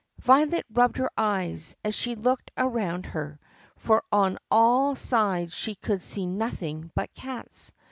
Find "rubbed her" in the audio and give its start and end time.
0.73-1.11